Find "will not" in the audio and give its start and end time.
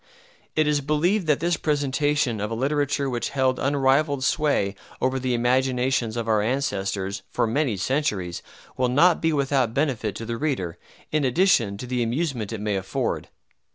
8.75-9.21